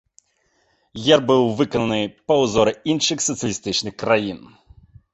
[1.07, 1.99] Герб быў выкананы
[2.31, 4.39] па ўзоры іншых сацыялістычных краін.